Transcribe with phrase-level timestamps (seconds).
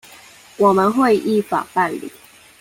[0.57, 2.11] 我們會依法辦理